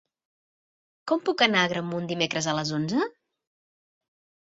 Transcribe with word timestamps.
Com 1.11 1.21
puc 1.27 1.45
anar 1.47 1.63
a 1.63 1.69
Agramunt 1.71 2.09
dimecres 2.15 2.51
a 2.51 2.59
les 2.63 2.75
onze? 2.83 3.09